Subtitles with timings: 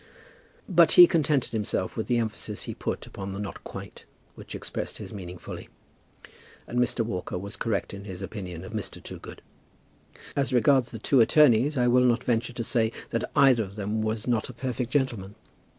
[0.67, 4.97] But he contented himself with the emphasis he put upon the "not quite," which expressed
[4.97, 5.69] his meaning fully.
[6.65, 7.05] And Mr.
[7.05, 8.99] Walker was correct in his opinion of Mr.
[8.99, 9.43] Toogood.
[10.35, 14.01] As regards the two attorneys I will not venture to say that either of them
[14.01, 15.35] was not a "perfect gentleman."